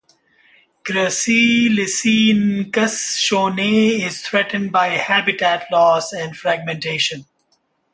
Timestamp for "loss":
5.71-6.11